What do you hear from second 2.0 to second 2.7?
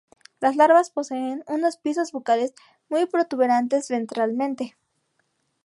bucales